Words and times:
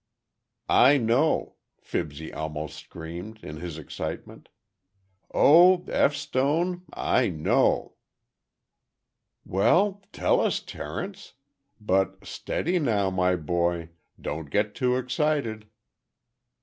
"I 0.81 0.97
know," 0.97 1.57
Fibsy 1.79 2.33
almost 2.33 2.75
screamed, 2.75 3.43
in 3.43 3.57
his 3.57 3.77
excitement. 3.77 4.49
"Oh, 5.31 5.85
F. 5.87 6.15
Stone—I 6.15 7.29
know!" 7.29 7.97
"Well, 9.45 10.01
tell 10.11 10.39
us, 10.41 10.59
Terence—but 10.59 12.25
steady, 12.25 12.79
now, 12.79 13.11
my 13.11 13.35
boy. 13.35 13.89
Don't 14.19 14.49
get 14.49 14.73
too 14.73 14.97
excited." 14.97 15.67